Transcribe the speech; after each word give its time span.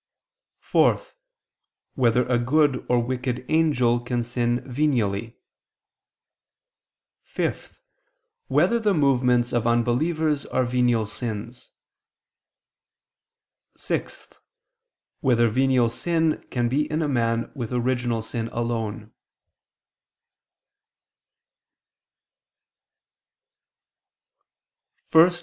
(4) 0.61 0.99
Whether 1.93 2.25
a 2.25 2.39
good 2.39 2.83
or 2.89 2.95
a 2.97 2.99
wicked 2.99 3.45
angel 3.49 3.99
can 3.99 4.23
sin 4.23 4.61
venially? 4.61 5.35
(5) 7.21 7.79
Whether 8.47 8.79
the 8.79 8.95
movements 8.95 9.53
of 9.53 9.67
unbelievers 9.67 10.47
are 10.47 10.65
venial 10.65 11.05
sins? 11.05 11.69
(6) 13.77 14.39
Whether 15.19 15.49
venial 15.49 15.87
sin 15.91 16.47
can 16.49 16.67
be 16.67 16.91
in 16.91 17.03
a 17.03 17.07
man 17.07 17.51
with 17.53 17.71
original 17.71 18.23
sin 18.23 18.47
alone? 18.51 19.13